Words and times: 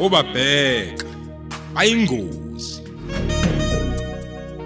obabheka. 0.00 1.06
Ayingozi. 1.74 2.82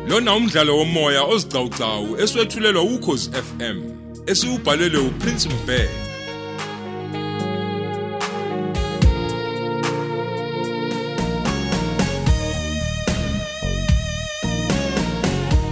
Lona 0.08 0.34
umdlalo 0.36 0.76
womoya 0.78 1.22
ozicawucawu 1.32 2.08
eswetshulelwa 2.22 2.82
ukhozi 2.82 3.30
FM 3.30 3.78
esiubhalelwe 4.26 5.00
uPrince 5.08 5.48
Mbeki 5.48 6.04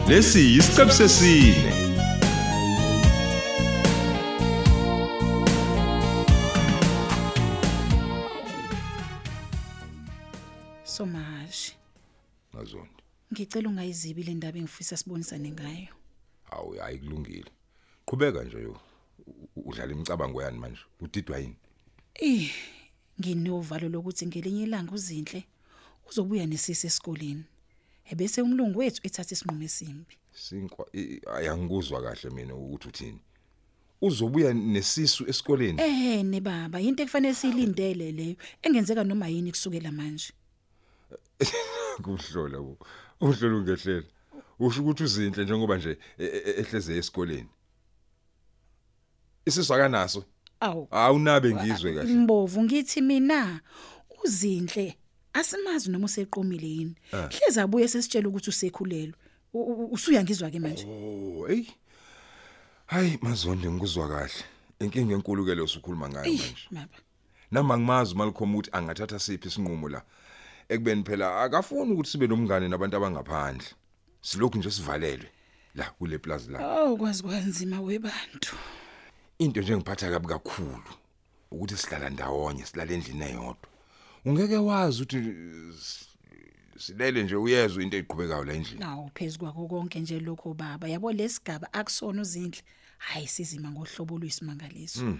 lesi 0.08 0.42
isiqebu 0.58 0.92
sesine. 0.92 1.71
Le 14.92 14.96
ndaba 14.96 14.96
engifisa 14.96 14.96
sibonisane 14.96 15.50
ngayo. 15.50 15.88
awu 16.50 16.72
hayi 16.78 16.98
kulungile 16.98 17.50
qhubeka 18.06 18.44
nje 18.44 18.56
u- 18.66 18.76
u- 19.26 19.62
udlala 19.70 19.92
imicabango 19.92 20.42
yani 20.42 20.58
manje 20.58 20.80
udidwa 21.00 21.38
yini 21.38 21.56
Eh, 22.14 22.50
nginovalo 23.20 23.88
lokuthi 23.88 24.26
ngelinye 24.26 24.62
ilanga 24.62 24.92
uzinhle 24.92 25.44
uzobuya 26.10 26.46
nesisi 26.46 26.86
esikoleni. 26.86 27.44
Ebese 28.10 28.42
umlungu 28.42 28.78
wethu 28.78 29.00
ethatha 29.04 29.32
isinqumo 29.32 29.64
esimbi. 29.64 30.16
sinkwa 30.32 30.86
i- 30.94 31.20
ayangikuzwa 31.26 32.02
kahle 32.02 32.30
mina 32.30 32.54
ukuthi 32.54 32.88
uthini 32.88 33.20
uzobuya 34.02 34.52
nesisu 34.54 35.24
esikoleni 35.28 35.80
Eh 35.80 36.24
ne 36.24 36.40
baba, 36.40 36.80
into 36.80 37.02
ekufanele 37.02 37.34
siyilindele 37.34 38.12
leyo 38.12 38.36
engenzeka 38.62 39.04
noma 39.04 39.28
yini 39.28 39.50
kusukela 39.50 39.92
manje. 39.92 40.32
kuhlola 42.02 42.58
ku 42.58 42.76
uhlola 43.20 43.56
ungehlela 43.56 44.04
usho 44.66 44.80
ukuthi 44.82 45.02
uzinhle 45.04 45.44
njengoba 45.44 45.76
nje 45.76 45.98
e- 46.18 46.24
e- 46.24 46.54
ehleze 46.60 46.96
esikoleni. 46.96 47.48
Isizwa 49.46 49.78
kanaso? 49.78 50.24
Awu, 50.60 50.88
awunabe 50.90 51.54
ngizwe 51.54 51.94
kahle. 51.94 52.14
Mbovu 52.14 52.62
ngithi 52.62 53.00
mina 53.00 53.60
uzinhle 54.24 54.96
asimazi 55.32 55.90
noma 55.90 56.04
useqomile 56.04 56.66
yini. 56.66 56.94
Hleza 57.10 57.62
abuye 57.62 57.88
sesitshela 57.88 58.28
ukuthi 58.28 58.50
usekhulelwe. 58.50 59.14
Usuya 59.90 60.22
ngizwa 60.22 60.50
ke 60.50 60.60
manje. 60.60 60.86
oh 60.86 61.46
hey 61.48 61.64
hayi 62.86 63.18
mazonde 63.22 63.70
ngikuzwa 63.70 64.08
kahle. 64.08 64.44
Inkinga 64.80 65.14
enkulu 65.14 65.44
ke 65.44 65.54
leyo 65.54 65.64
ukhuluma 65.64 66.08
ngayo 66.08 66.32
manje. 66.32 66.68
baba. 66.70 66.98
nama 67.50 67.78
ngimazi 67.78 68.14
Malcolm 68.14 68.54
ukuthi 68.54 68.70
angathatha 68.72 69.18
siphi 69.18 69.48
isinqumo 69.48 69.88
la. 69.88 70.02
Ekubeni 70.68 71.04
phela 71.04 71.42
akafuni 71.42 71.92
ukuthi 71.92 72.10
sibe 72.10 72.26
nomngane 72.26 72.68
nabantu 72.68 72.96
abangaphandle. 72.96 73.66
Silokhu 74.22 74.58
nje 74.58 74.70
sivalelwe 74.70 75.28
la 75.74 75.90
kule 75.90 76.18
plaza 76.18 76.52
la 76.52 76.58
Oh 76.82 76.96
kwazi 76.96 77.22
kwanzima 77.22 77.80
webantu. 77.80 78.56
into 79.38 79.60
nje 79.62 79.76
ngiphatha 79.76 80.10
kabi 80.10 80.26
kakhulu 80.28 80.82
ukuthi 81.50 81.76
sihlala 81.76 82.10
ndawonye 82.10 82.64
silala 82.66 82.92
endlini 82.92 83.24
eyodwa 83.24 83.56
ungeke 84.24 84.56
wazi 84.56 85.02
ukuthi 85.02 85.18
uh, 85.18 85.74
s- 85.74 86.08
silele 86.78 87.22
nje 87.22 87.36
uyezwe 87.36 87.82
into 87.84 87.96
eqhubekayo 87.96 88.44
la 88.44 88.52
endlini 88.52 88.80
Nawo 88.80 89.10
phezulu 89.14 89.38
kwako 89.52 89.66
konke 89.68 90.00
nje 90.00 90.20
lokho 90.20 90.54
baba. 90.54 90.88
Yabo 90.88 91.12
lesigaba 91.12 91.72
akusona 91.72 92.22
uzinhle. 92.22 92.62
Hayi 92.98 93.26
sizima 93.26 93.70
ngohlobo 93.70 94.18
luyisimangaliso. 94.18 95.18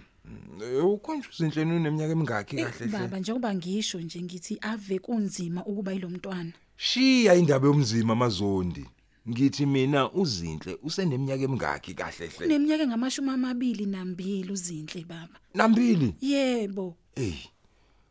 Eh, 0.63 0.85
ukhonje 0.87 1.29
uzinhleni 1.29 1.73
uneminyaka 1.77 2.13
emingaki 2.13 2.57
Eh, 2.57 2.65
kahle 2.65 2.87
hle 2.87 2.99
Baba 2.99 3.19
njengoba 3.19 3.55
ngisho 3.55 4.01
nje 4.01 4.23
ngithi 4.23 4.59
ave 4.61 4.99
kunzima 4.99 5.65
ukuba 5.65 5.95
ilomntwana. 5.95 6.53
Shiya 6.77 7.35
indaba 7.35 7.67
yomzima 7.67 8.15
mazondi 8.15 8.87
ngithi 9.29 9.67
mina 9.67 10.11
uzinhle 10.13 10.79
useneminyaka 10.83 11.43
emingaki 11.43 11.95
kahle 11.95 12.27
hle. 12.27 12.47
Uneminyaka 12.47 12.87
ngamashumi 12.87 13.31
amabili 13.31 13.87
nambili 13.87 14.53
uzinhle 14.53 15.05
baba. 15.05 15.39
nambili? 15.55 16.15
Yebo. 16.21 16.97
hey 17.15 17.35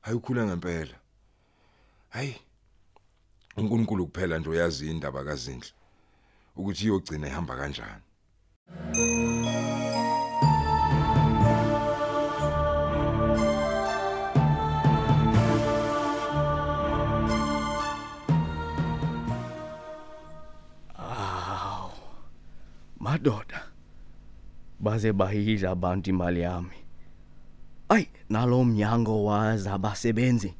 ayikhula 0.03 0.45
ngempela. 0.45 0.95
Hayi 2.09 2.35
uNkulunkulu 3.57 4.07
kuphela 4.07 4.39
nje 4.39 4.49
uyazi 4.49 4.89
indaba 4.89 5.23
kazinhle. 5.23 5.71
Ukuthi 6.55 6.85
iyogcina 6.85 7.27
ihamba 7.27 7.55
kanjani. 7.55 8.03
Madoda 23.11 23.59
baze 24.79 25.11
bahidla 25.13 25.71
abantu 25.71 26.09
imali 26.09 26.41
yami 26.41 26.77
ay 27.89 28.05
nalo 28.29 28.63
mnyango 28.63 29.23
wazabasebenzi 29.25 30.55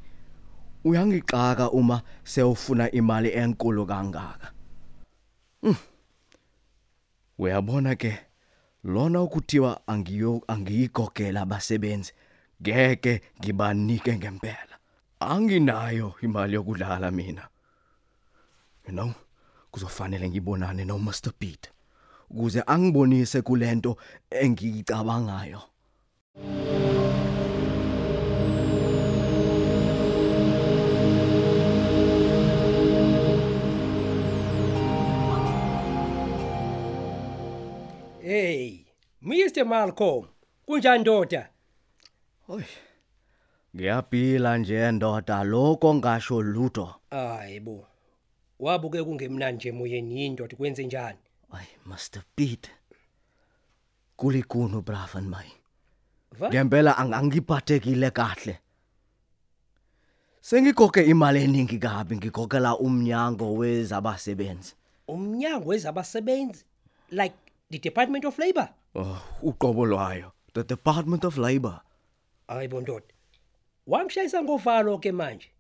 uyangixaka 0.84 1.72
uma 1.72 2.02
sewufuna 2.24 2.92
imali 2.92 3.30
enkulu 3.42 3.86
kangaka. 3.86 4.52
Hmm. 5.62 5.76
uyabona 7.38 7.96
ke 7.96 8.20
lona 8.84 9.22
ukuthiwa 9.22 9.88
angiyo 9.88 10.44
angiyigogela 10.48 11.42
abasebenzi 11.42 12.12
ngeke 12.62 13.22
ngibanike 13.40 14.18
ngempela. 14.18 14.76
Anginayo 15.20 16.14
imali 16.22 16.56
yokudlala 16.56 17.12
mina. 17.12 17.48
You 18.88 18.94
know 18.94 19.14
kuzofanele 19.72 20.30
ngibonane 20.30 20.86
no 20.86 21.00
Mr 21.00 21.32
Peter. 21.40 21.72
Ukuze 22.31 22.59
angibonise 22.74 23.42
kulento 23.47 23.92
engiyicabangayo 24.42 25.62
Hey, 38.22 38.86
Mr 39.22 39.66
Malcolm, 39.66 40.25
kunjani 40.66 41.02
ndoda? 41.02 41.50
Hoy. 42.47 42.64
Ngiyaphila 43.75 44.58
nje 44.58 44.91
ndoda 44.91 45.44
lokho 45.44 45.96
ngasho 45.96 46.41
lutho. 46.41 46.96
Hayibo. 47.09 47.88
Wabuke 48.59 49.03
kungemnandi 49.03 49.56
nje 49.56 49.72
moyeni 49.72 50.25
indoda 50.25 50.56
kwenze 50.58 50.84
njani? 50.86 51.18
Ay 51.52 51.68
Mr 51.86 52.24
Pete. 52.36 52.70
Kulikunu 54.18 54.82
bravan 54.82 55.28
my. 55.30 55.48
Va? 56.40 56.50
Ngempela 56.50 56.96
ang- 56.98 57.14
angiphathekile 57.14 58.12
kahle. 58.12 58.60
Sengigoke 60.42 61.04
imali 61.06 61.44
eningi 61.44 61.78
kabi 61.78 62.16
ngigokela 62.18 62.78
umnyango 62.78 63.54
wezabasebenzi. 63.54 64.74
Umnyango 65.08 65.70
wezabasebenzi 65.70 66.64
like 67.12 67.36
the 67.70 67.78
Department 67.80 68.26
of 68.26 68.40
Labor. 68.40 68.70
Oh, 68.96 69.22
uqobo 69.44 69.86
lwayo. 69.86 70.32
The 70.54 70.64
Department 70.64 71.26
of 71.26 71.38
Labor. 71.38 71.82
Hayibo 72.48 72.82
ndoda. 72.82 73.06
Wangishayisa 73.88 74.44
ngovalo 74.44 74.98
ke 74.98 75.12
manje. 75.12 75.51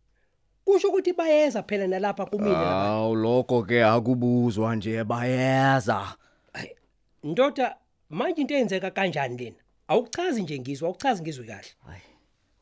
Kusho 0.71 0.87
ukuthi 0.87 1.13
bayeza 1.13 1.63
phela 1.63 1.87
nalapha 1.87 2.25
kumina 2.25 2.51
lapha. 2.51 2.85
Aw 2.85 3.15
lokho 3.15 3.63
ke 3.63 3.83
akubuzwa 3.83 4.75
nje 4.75 5.03
bayeza. 5.03 6.15
Hayi, 6.53 6.75
Ndoda, 7.23 7.77
manje 8.09 8.41
into 8.41 8.53
eyenzeka 8.53 8.91
kanjani 8.91 9.37
lena? 9.37 9.55
Awuchazi 9.87 10.43
nje 10.43 10.59
ngizwa, 10.59 10.87
awuchazi 10.87 11.21
ngizwe 11.21 11.45
kahle. 11.45 11.69
Ay 11.89 11.99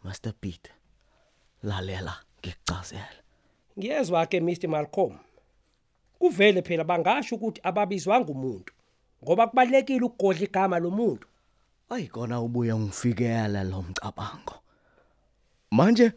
Mr 0.04 0.34
Pete. 0.42 0.72
Lalela 1.64 2.18
ngikuchazela. 2.40 3.22
Ngiyezwa 3.80 4.26
ke 4.26 4.40
Mr 4.40 4.68
Malcolm. 4.68 5.18
Kuvele 6.20 6.62
phela 6.62 6.84
bangasho 6.84 7.36
ukuthi 7.36 7.62
ababizwanga 7.64 8.32
umuntu 8.32 8.74
ngoba 9.24 9.48
kubalekile 9.48 10.06
ukugodla 10.06 10.44
igama 10.44 10.80
lomuntu. 10.80 11.28
Ay 11.90 12.08
kona 12.08 12.42
ubuye 12.42 12.76
ngifikele 12.76 13.64
lo 13.64 13.82
mcabango. 13.82 14.56
Manje 15.72 16.12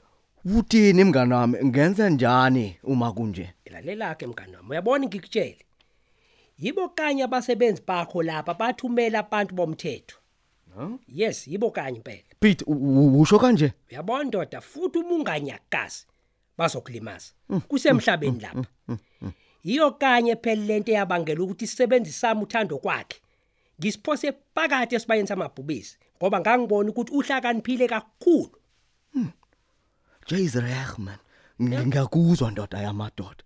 uthini 0.44 1.04
mngani 1.04 1.32
wami 1.32 1.64
ngenze 1.64 2.10
njani 2.10 2.76
uma 2.82 3.12
kunje? 3.12 3.54
Lalela 3.70 4.14
ke 4.14 4.26
mngani 4.26 4.56
wami, 4.56 4.70
uyabona 4.70 5.06
ngikutshela. 5.06 5.56
Yibo 6.58 6.88
kanye 6.88 7.22
abasebenzi 7.22 7.82
bakho 7.86 8.22
lapha 8.22 8.54
bathumela 8.54 9.18
abantu 9.18 9.54
bomthetho. 9.54 10.16
Yes, 11.08 11.48
yibo 11.48 11.70
kanye 11.70 11.96
impela. 11.96 12.22
Pete 12.40 12.64
usho 12.66 13.38
kanje? 13.38 13.72
Uyabona 13.90 14.24
ndoda, 14.24 14.60
futhi 14.60 14.98
uma 14.98 15.14
unganyakazi 15.14 16.06
bazokulimaza. 16.58 17.32
Kusemhlabeni 17.68 18.40
lapha. 18.40 18.64
Yiyo 19.64 19.90
kanye 19.90 20.36
phela 20.36 20.64
lento 20.64 20.92
eyabangela 20.92 21.42
ukuthi 21.42 21.64
isisebenzi 21.64 22.12
sami 22.12 22.42
uthando 22.42 22.78
kwakhe. 22.78 23.20
Ngisiphose 23.80 24.32
phakathi 24.54 24.94
esibayeni 24.94 25.28
samabhubisi 25.28 25.98
ngoba 26.16 26.40
ngangibona 26.40 26.90
ukuthi 26.90 27.12
uhlakaniphile 27.12 27.88
kakhulu. 27.88 28.50
Jays 30.26 30.54
Rehman 30.54 31.18
ngiyakuzwa 31.60 32.50
ndoda 32.50 32.78
yamadoda. 32.78 33.42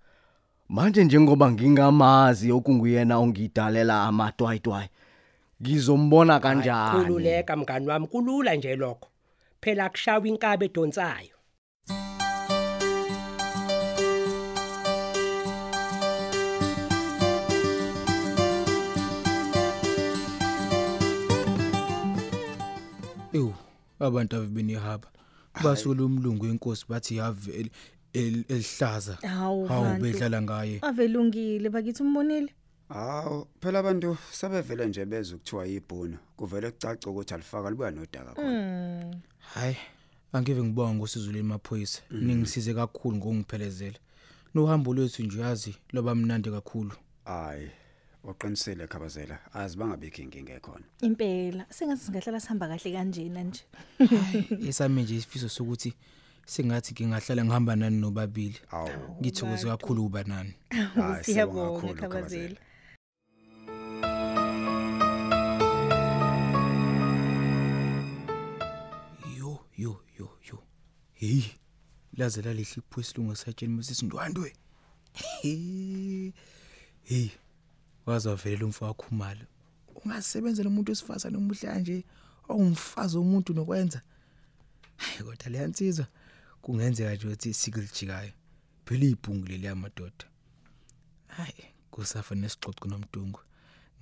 Manje 0.69 1.05
njengoba 1.05 1.50
ngingamazi 1.52 2.52
okunguyena 2.52 3.19
ongidalela 3.19 4.02
amatwayitwayi 4.08 4.88
ngizombona 5.62 6.40
kanjani? 6.40 7.05
khululeka 7.05 7.56
mngani 7.56 7.87
wami. 7.88 8.06
Kulula 8.06 8.55
nje 8.55 8.76
lokho. 8.76 9.08
Phela 9.61 9.88
kushawa 9.88 10.28
inkabe 10.28 10.64
edonsayo. 10.67 11.37
Ewu 23.32 23.55
abantu 24.00 24.37
avibinihaba 24.37 25.08
basule 25.64 26.03
umlungu 26.03 26.47
enkosi 26.47 26.85
bathi 26.88 27.17
have 27.19 27.53
el- 27.53 27.70
el- 28.12 28.44
elihlaza. 28.49 29.14
Hawu 29.23 29.67
hawu 29.67 29.85
bantu. 29.85 30.03
bedlala 30.03 30.43
ngaye. 30.43 30.79
Avelungile 30.82 31.70
bakithi 31.70 32.03
umbonile. 32.03 32.53
Hawu 32.88 33.47
phela 33.61 33.79
abantu 33.79 34.17
sebevele 34.32 34.87
nje 34.87 35.05
bezwe 35.05 35.38
kuthiwa 35.38 35.67
yibhunu. 35.67 36.19
Kuvele 36.37 36.70
kucaca 36.70 37.06
ukuthi 37.11 37.35
alifaka 37.35 37.70
libuya 37.70 37.91
nodaka 37.91 38.32
khona. 38.35 39.17
Hayi 39.55 39.76
angive 40.32 40.62
ngibonga 40.62 40.94
ngosizwe 40.94 41.32
lemaphoyisa 41.32 42.02
ningisize 42.11 42.75
kakhulu 42.75 43.17
ngokungiphelezela. 43.17 43.99
Nohambo 44.55 44.94
lwethu 44.94 45.23
nje 45.23 45.41
yazi 45.41 45.76
loba 45.93 46.14
mnandi 46.14 46.50
kakhulu. 46.50 46.93
Hayi. 47.25 47.70
Uqinisile 48.26 48.87
khabazela 48.87 49.38
azi 49.55 49.76
bangabikho 49.78 50.23
inkinga 50.23 50.52
ekhona. 50.58 50.84
Impela 51.00 51.67
sengathi 51.70 52.05
singahlala 52.05 52.40
sihamba 52.40 52.69
kahle 52.69 52.93
kanjena 52.93 53.43
nje. 53.43 53.62
esami 54.69 55.02
nje 55.02 55.17
isifiso 55.17 55.49
sokuthi 55.49 55.94
singathi 56.46 56.93
ngingahlala 56.94 57.44
ngihamba 57.44 57.76
nani 57.76 58.00
nobabili. 58.00 58.58
Awu. 58.70 59.17
Ngithokoze 59.20 59.67
kakhulu 59.67 60.06
uba 60.06 60.25
nani. 60.25 60.55
Hayi, 60.70 60.84
sibonga 60.94 61.25
Siyabonga 61.25 61.81
kakhulu, 61.81 62.00
khabazela. 62.00 62.56
yo 69.38 69.61
yo 69.76 70.00
yo 70.19 70.28
yo. 70.49 70.58
Hey 71.14 71.43
laze 72.17 72.43
lalihle 72.43 72.76
iphu 72.76 73.00
esilungu 73.00 73.37
satsheni 73.37 73.75
masisindwandwe 73.76 74.52
hey. 77.02 77.31
Wazavelela 78.06 78.64
umfaka 78.64 78.94
khumalo 78.94 79.44
ungasebenzela 80.05 80.69
umuntu 80.69 80.91
wesifazane 80.91 81.37
umuhla 81.37 81.79
nje 81.79 82.05
ongumfazi 82.49 83.17
womuntu 83.19 83.55
nokwenza. 83.55 84.00
Hayi 84.97 85.23
kodwa 85.25 85.49
leyansizwa 85.50 86.06
kungenzeka 86.62 87.14
nje 87.14 87.26
ukuthi 87.26 87.55
sikulijikayo 87.55 88.32
phela 88.85 89.05
ibhungu 89.05 89.47
leli 89.47 89.69
amadoda 89.69 90.25
hayi 91.26 91.64
kusafa 91.91 92.35
nesixoxo 92.35 92.85
nomdungu 92.88 93.41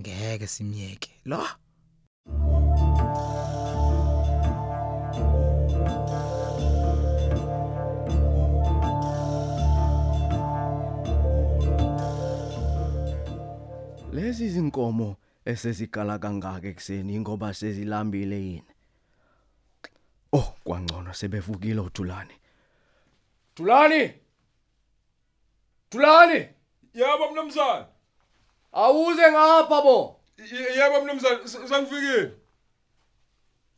ngeke 0.00 0.46
simyeke 0.46 1.10
lo! 1.24 1.40
Lezi 14.14 14.48
zinkomo 14.48 15.16
esezigala 15.44 16.18
kangaka 16.18 16.68
ekseni 16.68 17.20
ngoba 17.20 17.54
sezilambile 17.54 18.38
yini? 18.46 18.72
Oh 20.32 20.48
kwangcono 20.64 21.12
sebevukile 21.14 21.80
uThulani. 21.80 22.34
Thulani! 23.54 24.02
Thulani! 25.90 26.48
Yebo 26.94 27.32
mnumzane. 27.32 27.86
awuze 28.72 29.30
ngapha 29.32 29.82
bo! 29.82 30.20
Yebo 30.78 31.04
mnumzane 31.04 31.48
sangifikile. 31.48 32.32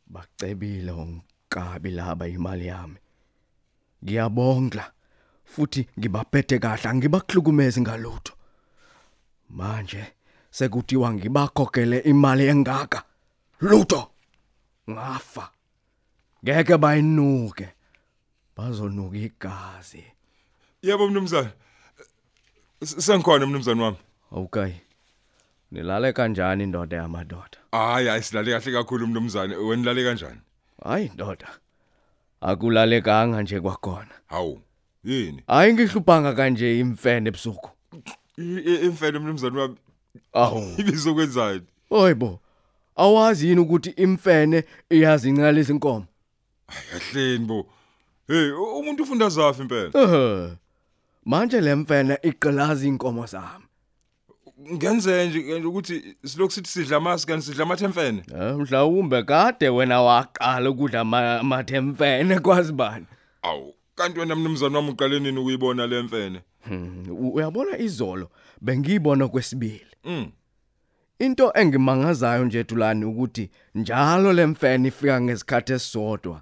bacebile 0.07 0.91
onkabi 0.91 1.89
laba 1.91 2.27
imali 2.27 2.67
yami. 2.67 2.99
Ngiyabonga 4.03 4.91
futhi 5.45 5.89
ngibaphethe 5.99 6.59
kahle 6.59 6.93
ngibaklukumezi 6.93 7.81
ngalutho. 7.81 8.33
Manje 9.49 10.16
sekuthiwa 10.57 11.13
ngibakhokhele 11.13 11.97
imali 11.99 12.47
engaka 12.47 13.03
lutho 13.61 14.01
ngafa 14.89 15.45
ngeke 16.43 16.77
bayinuke 16.77 17.67
bazonuka 18.57 19.17
igazi 19.17 20.03
Yebo 20.81 21.07
mnumzane. 21.09 21.49
Sengikhona 22.83 23.45
mnumzane 23.45 23.81
wami. 23.83 23.97
okay 24.31 24.71
nilale 25.71 26.13
kanjani 26.13 26.63
indoda 26.63 26.97
yamadoda 26.97 27.57
Hayi 27.71 28.09
ayisilale 28.09 28.51
kahle 28.51 28.71
kakhulu 28.71 29.07
mnumzane. 29.07 29.55
Wenilale 29.55 30.03
kanjani? 30.03 30.41
hayi 30.83 31.11
ndoda 31.13 31.47
akulalekanga 32.41 33.41
nje 33.41 33.59
kwakhona 33.59 34.15
Hawu. 34.27 34.61
Yini? 35.03 35.43
hayi 35.47 35.73
ngihluphanga 35.73 36.33
kanje 36.33 36.79
imfene 36.79 37.27
ebusuku 37.29 37.69
Imfene 38.83 39.19
mnumzane 39.19 39.59
wami 39.59 39.75
awu 40.33 40.73
ibizokwenzani? 40.79 41.61
Oyibo. 41.89 42.39
Awazi 42.95 43.47
yini 43.47 43.59
ukuthi 43.61 43.89
imfene 43.89 44.63
iyazincala 44.89 45.59
izinkomo? 45.59 46.05
Kahleni 46.91 47.45
bo. 47.45 47.65
Hey, 48.27 48.51
umuntu 48.51 49.03
ufunda 49.03 49.29
zafi 49.29 49.61
impela. 49.61 49.91
Eh. 49.93 50.49
Manje 51.25 51.61
lemfene 51.61 52.17
iqalaza 52.23 52.87
inkomo 52.87 53.25
zami. 53.25 53.63
Ngenze 54.73 55.27
nje 55.27 55.53
ukuthi 55.65 56.15
silokhu 56.25 56.51
sithi 56.53 56.69
sidla 56.69 56.97
amasi 56.97 57.27
kanti 57.27 57.45
sidla 57.45 57.63
amathemfene. 57.63 58.23
Eh 58.39 58.55
mhlawumbe 58.57 59.23
kade 59.23 59.69
wena 59.69 60.01
waqala 60.01 60.69
ukudla 60.69 60.99
ama- 61.01 61.39
amathemfene 61.39 62.39
kwazi 62.39 62.73
bani. 62.73 63.05
Awu, 63.41 63.73
kanti 63.95 64.19
wena 64.19 64.35
mnumzane 64.35 64.75
wami 64.75 64.89
uqale 64.89 65.19
nini 65.19 65.39
ukuyibona 65.39 65.87
lemfene? 65.87 66.41
Hmm, 66.67 67.05
uyabona 67.33 67.77
izolo 67.77 68.31
bengiyibona 68.61 69.27
kwesibili. 69.27 69.85
Mm. 70.03 70.31
Into 71.19 71.51
engimangazayo 71.55 72.45
nje 72.45 72.63
Dulani 72.63 73.05
ukuthi 73.05 73.49
njalo 73.75 74.33
lemfene 74.33 74.87
ifika 74.87 75.21
ngesikhathi 75.21 75.73
esisodwa. 75.73 76.41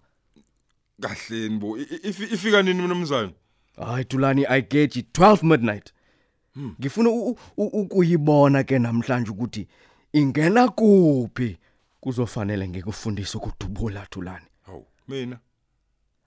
Kahleni 1.02 1.58
bo. 1.58 1.78
I- 1.78 1.82
i- 1.84 2.10
ifi- 2.10 2.34
Ifika 2.34 2.62
nini 2.62 2.82
mnumzane? 2.82 3.34
Hayi 3.78 4.06
Dulani 4.10 4.46
I 4.46 4.62
get 4.62 4.96
you 4.96 5.04
12 5.14 5.44
midnight. 5.44 5.94
Ngifuna 6.80 7.10
u- 7.10 7.38
u- 7.58 7.64
ukuyibona 7.82 8.64
ke 8.64 8.80
namhlanje 8.80 9.32
ukuthi 9.32 9.68
ingena 10.14 10.68
kuphi 10.68 11.58
kuzofanele 12.00 12.68
ngikufundise 12.68 13.38
ukudubula 13.38 14.08
Dulani. 14.12 14.46
Hawu, 14.66 14.86
mina. 15.08 15.40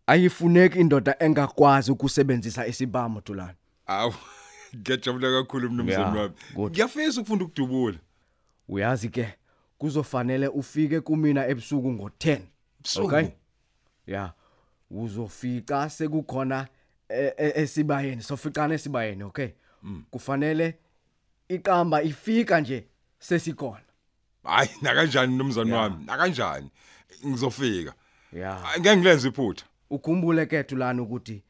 Ayifuneki 0.07 0.79
indoda 0.79 1.17
engakwazi 1.19 1.93
ukusebenzisa 1.93 2.67
isibamo 2.67 3.23
Dulani. 3.27 3.57
Awu. 3.89 4.15
Ngiyajabula 4.77 5.31
kakhulu 5.43 5.71
mnumzane 5.71 6.03
Ya, 6.17 6.23
wami. 6.23 6.35
good. 6.55 6.73
Ngiyafisa 6.73 7.21
ukufunda 7.21 7.45
ukudubula. 7.45 7.99
Uyazi 8.69 9.09
ke 9.09 9.35
kuzofanele 9.79 10.49
ufike 10.49 11.01
kumina 11.01 11.47
ebusuku 11.49 11.89
ngo10. 11.89 12.41
Ebusuku? 12.81 13.07
Okay? 13.07 13.29
Ya. 14.07 14.33
Uzofika 14.91 15.91
sekukhona 15.91 16.69
e- 17.09 17.33
e- 17.37 17.53
esibayeni, 17.63 18.23
sofikana 18.23 18.75
esibayeni, 18.75 19.23
okay? 19.25 19.49
Kufanele 20.11 20.79
iqamba 21.49 22.03
ifika 22.03 22.61
nje 22.61 22.87
sesikhona. 23.19 23.83
Hayi, 24.45 24.71
nakanjani 24.83 25.35
mnumzane 25.35 25.71
Ya. 25.71 25.77
wami? 25.77 26.05
Nakanjani? 26.05 26.71
Ngizofika. 27.27 27.95
Ya. 28.33 28.63
Ngeke 28.81 28.97
ngilenze 28.97 29.29
iphutha. 29.29 29.65
Ukhumbule 29.91 30.47
ke 30.47 30.63
Dulani 30.63 31.01
ukuthi 31.01 31.43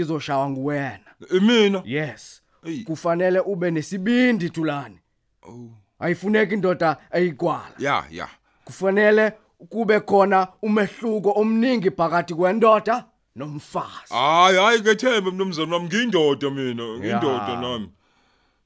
izoshawa 0.00 0.50
nguwena. 0.50 0.98
Mina. 1.40 1.82
Yes. 1.84 2.42
Eyi. 2.64 2.84
Kufanele 2.84 3.40
ube 3.40 3.70
nesibindi 3.70 4.50
Dulani. 4.50 4.98
Oh. 5.42 5.70
Ayifuneki 5.98 6.54
indoda 6.54 6.96
eyikwala. 7.12 7.70
Ya, 7.78 8.04
ya. 8.10 8.28
Kufanele 8.64 9.32
kube 9.68 10.00
khona 10.00 10.48
umehluko 10.62 11.30
omningi 11.36 11.90
phakathi 11.90 12.34
kwendoda 12.34 13.04
nomfazi. 13.36 14.10
Hayi, 14.14 14.56
hayi 14.58 14.80
ngethembe 14.80 15.30
mnumzane 15.30 15.72
wami 15.74 15.86
ngiyindoda 15.86 16.50
mina, 16.50 16.84
ngiyindoda 16.98 17.48
Ya. 17.48 17.60
nami. 17.60 17.90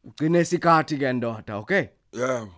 Ugcine 0.05 0.41
isikhathi 0.41 0.97
ke 0.99 1.13
ndoda, 1.13 1.57
okay? 1.57 1.85
Yebo. 2.13 2.53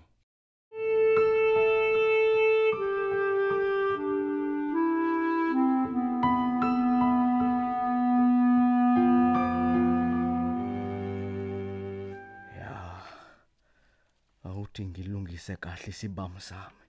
Ngilungise 15.45 15.57
kahle 15.57 15.89
isibamo 15.89 16.41
sami. 16.41 16.85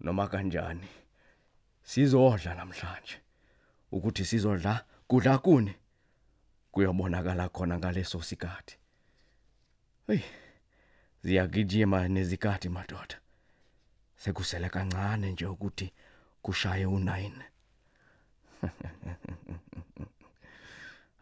Noma 0.00 0.28
kanjani? 0.28 0.88
Sizodla 1.82 2.54
namhlanje. 2.54 3.20
Ukuthi 3.92 4.24
sizodla 4.24 4.84
kudla 5.08 5.38
kuni? 5.38 5.74
Kuyobonakala 6.72 7.48
khona 7.48 7.78
ngaleso 7.78 8.22
sikhathi. 8.22 8.76
Hey 10.06 10.22
ziyagijima 11.22 12.08
nezikhathi 12.08 12.68
madoda. 12.68 13.20
Sekusele 14.16 14.68
kancane 14.68 15.32
nje 15.32 15.46
ukuthi 15.46 15.92
kushaye 16.42 16.86
u9 16.86 17.32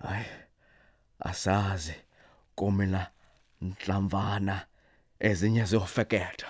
hayi 0.02 0.26
asazi 1.20 1.94
komela 2.54 3.10
nhlamvana 3.62 4.66
ezinye 5.28 5.62
ziyofeketha 5.70 6.48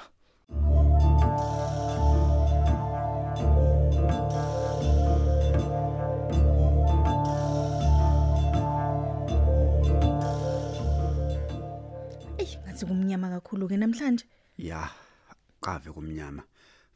Ey 12.39 12.49
ngathi 12.65 12.87
kumnyama 12.87 13.29
kakhulu 13.31 13.69
ke 13.69 13.77
namhlanje. 13.77 14.25
ya 14.59 14.89
qave 15.61 15.91
kumnyama 15.93 16.43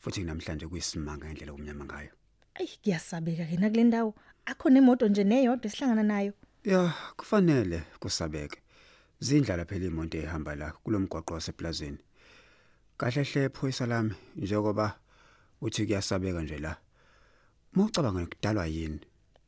futhi 0.01 0.25
namhlanje 0.25 0.67
kuyisimanga 0.67 1.27
ngendlela 1.27 1.53
kumnyama 1.53 1.85
ngayo 1.85 2.13
Ey 2.61 2.69
kuyasabeka 2.83 3.45
ke 3.45 3.57
na 3.61 3.69
kule 3.71 3.85
ndawo. 3.85 4.15
Akho 4.47 4.71
nemoto 4.71 5.09
nje 5.09 5.25
neyodwa 5.25 5.67
esihlangana 5.67 6.03
nayo. 6.03 6.33
ya 6.65 6.93
kufanele 7.17 7.83
kusabeke 8.01 8.59
zindlala 9.21 9.65
phela 9.65 9.87
imoto 9.87 10.19
ehamba 10.19 10.55
la 10.57 10.73
kulomgwaqo 10.73 11.35
waseplazini. 11.35 11.99
Kahle 12.99 13.23
hle 13.23 13.49
phoyisa 13.49 13.87
lami 13.87 14.15
njengoba 14.37 14.99
uthi 15.61 15.87
kuyasabeka 15.87 16.43
nje 16.43 16.59
la. 16.59 16.77
Mawucabanga 17.73 18.21
ngokudalwa 18.21 18.67
yini? 18.67 19.01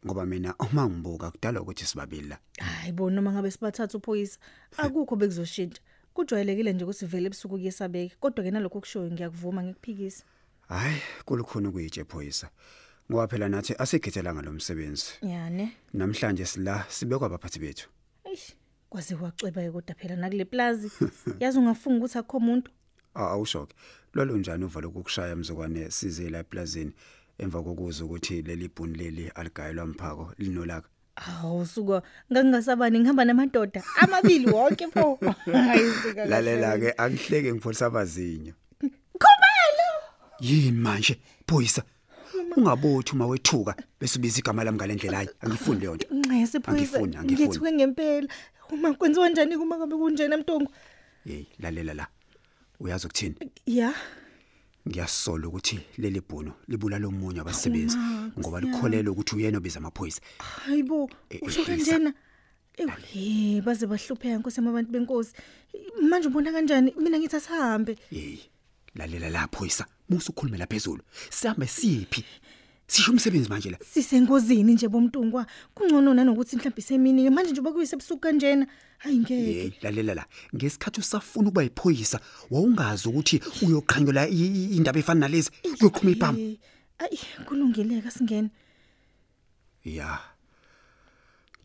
Ngoba 0.06 0.26
mina 0.26 0.54
uma 0.58 0.88
ngibuka 0.88 1.30
kudalwa 1.30 1.62
ukuthi 1.62 1.84
sibabili 1.84 2.28
la. 2.28 2.38
Hayi 2.58 2.92
bo 2.92 3.10
noma 3.10 3.32
ngabe 3.32 3.50
sibathatha 3.50 3.98
uphoyisa 3.98 4.38
akukho 4.76 5.16
bekuzoshintsha. 5.16 5.82
Kujwayelekile 6.14 6.72
nje 6.72 6.84
ukuthi 6.84 7.06
vele 7.06 7.26
ebusuku 7.26 7.54
kuyesabeke 7.54 8.16
kodwa 8.20 8.44
ke 8.44 8.50
nalokho 8.50 8.80
kushoyo 8.80 9.10
ngiyakuvuma 9.10 9.62
ngikuphikisa. 9.62 10.24
hayi 10.68 11.02
kulukhona 11.24 11.68
ukuyitshe 11.68 12.04
phoyisa 12.04 12.50
ngoba 13.10 13.28
phela 13.28 13.48
nathi 13.48 13.74
asikhethelanga 13.78 14.42
lo 14.42 14.52
msebenzi. 14.52 15.12
Yani. 15.22 15.72
namhlanje 15.94 16.46
sila 16.46 16.84
sibekwa 16.88 17.26
abaphathi 17.26 17.58
bethu. 17.58 17.88
Eish. 18.24 18.57
Kwaze 18.90 19.14
wacweba 19.14 19.70
kodwa 19.72 19.94
phela 19.94 20.16
nakule 20.16 20.44
plaza. 20.44 20.88
Yazi 21.40 21.58
ungafunga 21.58 21.98
ukuthi 21.98 22.18
akho 22.18 22.36
umuntu. 22.36 22.70
Ah, 23.14 23.30
awushoke 23.30 23.74
lolo 24.14 24.36
njani 24.36 24.64
uvalo 24.64 24.88
ukukushaya 24.88 25.36
mzukwane 25.36 25.90
size 25.90 26.30
la 26.30 26.38
eplazini 26.38 26.92
emva 27.38 27.62
kokuza 27.62 28.04
ukuthi 28.04 28.42
leli 28.42 28.68
bhuni 28.68 28.98
leli 28.98 29.28
aligayelwa 29.34 29.86
mphako 29.86 30.32
linolaka 30.38 30.88
Awu 31.16 31.66
suka 31.66 32.02
ngangingasabani 32.32 33.00
ngihamba 33.00 33.24
namadoda 33.24 33.82
amabili 34.00 34.50
wonke 34.50 34.86
pho. 34.86 35.18
Hayi 35.52 35.92
sika. 36.02 36.24
lalela 36.24 36.78
ke 36.78 36.94
angihleke 36.96 37.52
ngipholisa 37.52 37.86
abazinyo 37.86 38.52
Khomelo. 39.18 39.90
yini 40.40 40.72
manje 40.72 41.20
phoyisa 41.46 41.82
ungabothi 42.56 43.12
uma 43.12 43.26
wethuka 43.26 43.74
bese 44.00 44.18
ubiza 44.18 44.38
igama 44.38 44.64
lami 44.64 44.76
ngalendlela 44.78 45.16
hayi 45.16 45.28
angifuni 45.40 45.80
leyo 45.80 45.94
nto 45.94 46.06
Nqese 46.14 46.60
phoyisa. 46.60 46.98
Angifuni, 46.98 47.16
angifuni. 47.16 47.48
Ngithuke 47.48 47.72
ngempela. 47.72 48.28
Uma 48.70 48.94
kwenziwa 48.94 49.28
njani 49.28 49.56
kuma 49.58 49.76
ngabe 49.78 49.96
kunjena 49.96 50.36
mntongo? 50.36 50.72
hey 51.24 51.44
lalela 51.58 51.94
la 51.94 52.06
uyazi 52.80 53.06
ukuthini 53.06 53.34
Ya. 53.66 53.94
ngiyasola 54.88 55.48
ukuthi 55.48 55.80
leli 55.98 56.20
bhuno 56.20 56.52
libulala 56.68 57.06
omunye 57.08 57.38
wabasebenzi 57.38 57.96
Uma, 57.96 58.30
ngoba 58.38 58.60
likholelwa 58.60 59.12
ukuthi 59.12 59.36
uyena 59.36 59.58
obiza 59.58 59.78
amaphoyisa 59.78 60.20
Hayibo, 60.38 61.10
Eh, 61.30 61.40
usho 61.42 61.60
eh, 61.60 61.66
kanjena. 61.66 62.12
Ewe, 62.76 63.60
baze 63.60 63.86
bahlupheka 63.86 64.38
Nkosi 64.38 64.60
abantu 64.60 64.90
benkosi. 64.92 65.32
Manje 66.02 66.28
ubona 66.28 66.52
kanjani? 66.52 66.94
Mina 66.98 67.18
ngithi 67.18 67.36
asihambe. 67.36 67.96
hey 68.10 68.38
lalela 68.94 69.30
la 69.30 69.48
phoyisa 69.48 69.86
musu 70.08 70.32
ukhulumela 70.32 70.66
phezulu 70.66 71.02
sihambe 71.30 71.66
siphi 71.66 72.24
sisho 72.88 73.12
umsebenzi 73.12 73.48
manje 73.48 73.70
la. 73.70 73.78
Sisengozini 73.92 74.72
nje 74.74 74.88
bomntungwa. 74.88 75.46
Kungcono 75.74 76.14
nanokuthi 76.14 76.56
mhlawumbe 76.56 76.82
semini 76.82 77.30
manje 77.30 77.52
nje 77.52 77.60
bakuyise 77.60 77.96
ebusuku 77.96 78.20
kanjena. 78.20 78.66
Hayi 78.98 79.18
ngeke. 79.18 79.34
hey 79.34 79.70
lalela 79.82 80.14
la. 80.14 80.24
Ngesikhathi 80.56 81.00
usafuna 81.00 81.48
ukuba 81.48 81.62
yiphoyisa 81.62 82.20
wawungazi 82.50 83.08
ukuthi 83.08 83.36
i- 84.28 84.76
indaba 84.76 84.98
efana 84.98 85.20
nalezi? 85.20 85.50
Uyoqhuma 85.80 86.10
iphambo 86.10 86.40
Ayi, 86.98 87.18
kulungileka 87.46 88.10
singene. 88.10 88.50
ya. 89.84 90.18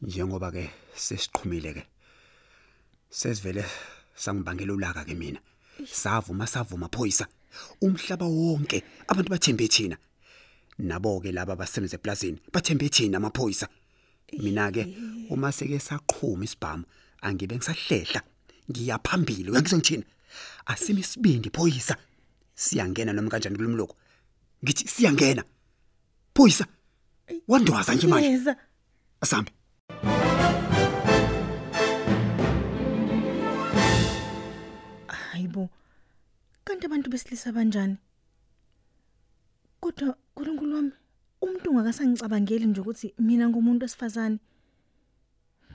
Njengoba 0.01 0.51
ke 0.51 0.69
sesiqhumile 0.95 1.73
ke 1.73 1.83
sesivele 3.09 3.63
sangibangela 4.15 4.73
ulaka 4.73 5.05
ke 5.05 5.15
mina 5.15 5.39
savuma 5.89 6.45
savuma 6.47 6.89
phoyisa. 6.91 7.25
Umhlaba 7.81 8.25
wonke 8.25 8.83
abantu 9.07 9.29
bathembe 9.29 9.67
thina. 9.67 9.97
Nabo 10.79 11.19
ke 11.21 11.31
laba 11.31 11.53
abasebenza 11.53 11.95
eplazini 11.95 12.41
bathembe 12.53 12.89
thina 12.89 13.17
amaphoyisa. 13.17 13.67
Mina 14.39 14.71
ke 14.71 14.83
uma 15.29 15.51
seke 15.51 15.79
saqhuma 15.79 16.43
isibhamu 16.43 16.83
angibe 17.21 17.55
ngisahlehla 17.55 18.21
ngiyaphambili 18.71 19.49
uyakuzwa 19.51 19.77
ngithini 19.79 20.05
asimi 20.65 21.01
isibindi 21.01 21.49
phoyisa. 21.49 21.95
Siyangena 22.55 23.13
noma 23.13 23.29
kanjani 23.29 23.57
kulumloko 23.57 23.95
ngithi 24.63 24.87
siyangena. 24.87 25.43
Phoyisa 26.35 26.65
wandwaza 27.47 27.93
nje 27.95 28.07
manje. 28.07 28.55
Asambe. 29.21 29.51
Hayibo. 35.07 35.69
Kanti 36.65 36.85
abantu 36.85 37.09
besilisa 37.09 37.51
banjani? 37.51 37.97
Kodwa 39.79 40.17
uNkulunkulu 40.35 40.75
wami, 40.75 40.91
umuntu 41.41 41.69
ungakasangicabangeli 41.69 42.65
nje 42.65 42.81
ukuthi 42.81 43.13
mina 43.19 43.49
ngumuntu 43.49 43.83
wesifazane. 43.83 44.39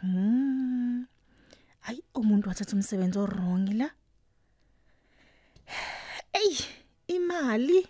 Hmm. 0.01 1.07
Hayi, 1.81 2.03
umuntu 2.15 2.49
wathatha 2.49 2.77
umsebenzi 2.77 3.19
orong 3.19 3.69
la. 3.79 3.91
Ey, 6.33 6.57
imali. 7.07 7.87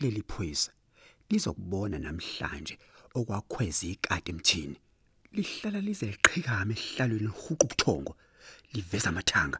leli 0.00 0.22
phoyisa 0.28 0.72
lizokubona 1.30 1.98
namhlanje 1.98 2.78
okwakhweza 3.14 3.86
ikade 3.86 4.30
emthini. 4.32 4.76
Lihlala 5.32 5.80
lize 5.80 6.06
liqhikame 6.06 6.74
ehlalweni 6.74 7.26
lihuqa 7.26 7.64
ubuthongo 7.66 8.12
liveza 8.74 9.08
amathanga. 9.08 9.58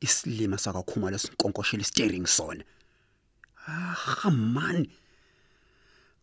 Isilima 0.00 0.58
sakakhuma 0.58 1.10
lesinkonkoshela 1.10 1.84
steering 1.84 2.26
sona 2.26 2.64
ah 3.66 4.30
man. 4.30 4.86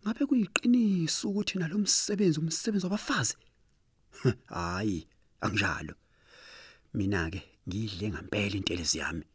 Ngabe 0.04 0.26
kuyiqiniso 0.26 1.30
ukuthi 1.30 1.60
nalomsebenzi 1.60 2.40
umsebenzi 2.40 2.86
wabafazi? 2.86 3.36
Hayi 4.50 5.08
anginjalo. 5.42 5.94
Mina 6.94 7.30
ke 7.32 7.42
ngidle 7.68 8.10
ngempela 8.10 8.56
intelezi 8.58 8.98
yami 8.98 9.26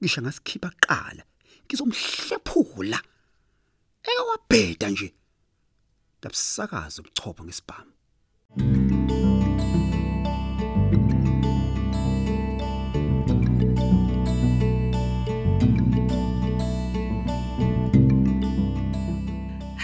ngisho 0.00 0.20
ngasikhipha 0.22 0.70
kuqala 0.70 1.22
ngizomhlephula. 1.66 2.98
Eke 4.08 4.22
wabheda 4.30 4.88
nje. 4.90 5.08
Dabusakaza 6.22 6.96
ubuchopho 7.02 7.44
ngesibhamu. 7.44 7.92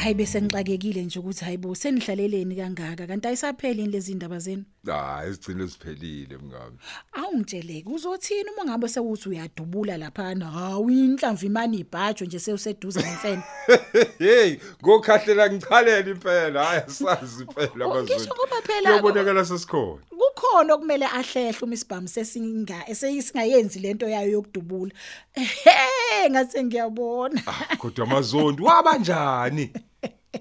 Hayi 0.07 0.15
bese 0.15 0.43
ngixakekile 0.43 1.03
nje 1.03 1.19
ukuthi 1.19 1.45
hayibo 1.45 1.75
senihlaleleni 1.75 2.57
kangaka 2.57 3.07
kanti 3.07 3.29
ayisapheli 3.29 3.87
lezi 3.87 4.13
indaba 4.13 4.39
zenu. 4.39 4.65
hayi 4.87 5.35
sigcine 5.35 5.69
siphelile 5.69 6.37
mngami 6.39 6.77
Awungitsheleke 7.13 7.89
uzothini 7.89 8.51
uma 8.55 8.65
ngabe 8.65 8.89
sewuthi 8.89 9.29
uyadubula 9.29 9.97
lapha 9.97 10.35
na 10.35 10.47
hawu 10.51 10.91
inhlamvu 10.91 11.47
imani 11.47 11.79
ibhajo 11.79 12.25
nje 12.25 12.39
sewuseduze 12.39 13.01
nemfene. 13.03 13.43
hey 14.19 14.57
ngokhahlela 14.83 15.51
ngichalele 15.53 16.11
impela 16.11 16.65
hayi 16.65 16.83
asazi 16.87 17.43
impela 17.43 17.87
Oh, 17.87 18.03
ngisho 18.03 18.35
ngoba 18.35 18.57
phela- 18.67 18.97
yobonakala 18.97 19.45
sesikhona 19.45 20.03
Kukhona 20.37 20.75
okumele 20.75 21.07
ahlehle 21.07 21.59
umisibhamu 21.63 22.09
sesinga 22.09 22.89
eseyisingayenzi 22.89 23.79
lento 23.79 24.09
yayo 24.09 24.31
yokudubula. 24.33 24.93
Ehe 26.13 26.31
ngase 26.31 26.65
ngiyabona. 26.65 27.43
kodwa 27.79 28.05
amazondi 28.07 28.63
wabanjani 28.63 29.73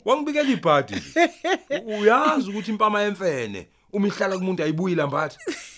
wangibikela 0.05 0.49
ibhadi 0.49 0.95
uyazi 1.99 2.49
ukuthi 2.49 2.71
impama 2.71 3.01
yemfene 3.01 3.67
uma 3.93 4.07
ihlala 4.07 4.37
kumuntu 4.37 4.63
ayibuyi 4.63 4.95
lambatha 4.95 5.37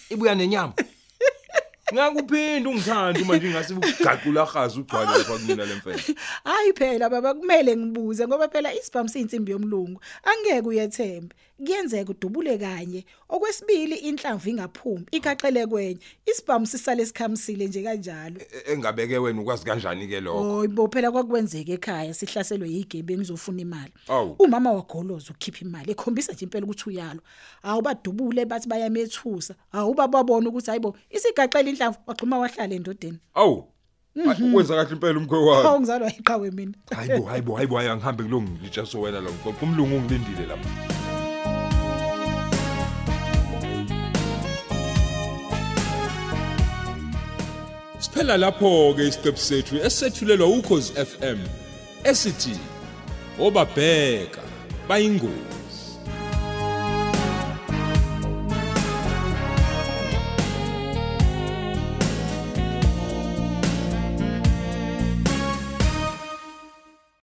ibuya 0.10 0.36
nenyama. 0.36 0.74
Ngakuphinda 1.94 2.70
ungithanda 2.70 3.22
uma 3.22 3.38
nje 3.38 3.50
ngase 3.50 3.74
ukugaqula 3.74 4.46
gazi 4.54 4.80
ugcwale 4.80 5.18
lapha 5.18 5.38
kumina 5.38 5.66
lemfene 5.66 6.02
Hayi 6.44 6.74
phela 6.74 7.10
baba 7.10 7.34
kumele 7.34 7.78
ngibuze 7.78 8.28
ngoba 8.28 8.48
phela 8.50 8.74
isibhamu 8.74 9.10
siyinsimbi 9.10 9.52
yomlungu. 9.52 10.02
Angeke 10.24 10.68
uyethembe. 10.68 11.36
Kuyenzeka 11.58 12.12
udubule 12.12 12.58
kanye. 12.58 13.06
Okwesibili 13.30 13.96
inhlamvu 13.96 14.50
ingaphumi, 14.50 15.06
igaxele 15.12 15.68
kwenye. 15.68 16.00
Isibhamu 16.26 16.66
sisale 16.66 17.06
sikhamisile 17.06 17.68
nje 17.68 17.84
kanjalo. 17.84 18.36
E- 18.42 18.74
engabeke 18.74 19.18
wena 19.18 19.42
ukwazi 19.42 19.66
kanjani 19.66 20.08
ke 20.08 20.20
lokho 20.22 20.60
Oh, 20.60 20.68
bo 20.68 20.88
phela 20.88 21.12
kwakwenzeka 21.12 21.72
ekhaya 21.72 22.14
sihlaselwe 22.14 22.70
yigebe 22.70 23.18
ngizofuna 23.18 23.62
imali. 23.62 23.94
Awu. 24.08 24.36
Umama 24.40 24.72
wagoloza 24.72 25.32
ukukhipha 25.32 25.66
imali 25.66 25.92
ekhombisa 25.92 26.34
nje 26.34 26.46
impela 26.46 26.66
ukuthi 26.66 26.90
uyalo. 26.90 27.22
Hawu 27.62 27.82
badubule 27.82 28.46
bathi 28.46 28.68
bayamethusa. 28.70 29.56
Hawu 29.72 29.94
bababona 29.94 30.50
ukuthi 30.50 30.70
hayibo 30.70 30.96
isigaxele 31.10 31.72
inhlamvu 31.78 32.00
wagcuma 32.08 32.38
wahlala 32.40 32.76
endodeni. 32.76 33.20
awu 33.34 33.64
wenza 34.54 34.76
kahle 34.76 34.92
impela 34.96 35.20
umkhwe 35.20 35.38
wami 35.40 35.64
Hawu 35.64 35.80
ngizalwa 35.80 36.10
iqhawe 36.20 36.52
mina. 36.52 36.74
hayibo 36.96 37.26
hayibo 37.26 37.56
hayibo 37.56 37.78
hayi 37.78 37.90
angihambe 37.90 38.24
kulungu 38.24 38.52
ngitsha 38.62 38.86
so 38.86 39.02
wena 39.02 39.22
la 39.22 39.30
kumlungu 39.60 39.96
ungilindile 39.96 40.46
lapha 40.46 40.70
Siphela 48.00 48.38
lapho 48.38 48.94
ke 48.96 49.04
isiqephu 49.10 49.42
sethu 49.50 49.76
esethulelwa 49.88 50.48
ukhozi 50.58 50.92
FM 51.10 51.40
esithi 52.12 52.56
obabheka 53.46 54.42
bayingozi. 54.88 55.57